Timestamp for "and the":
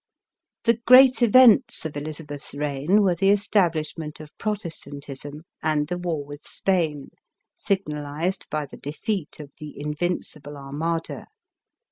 5.61-5.99